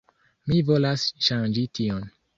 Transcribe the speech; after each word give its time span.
Mi 0.51 0.61
volas 0.69 1.05
ŝanĝi 1.27 1.67
tion. 1.81 2.07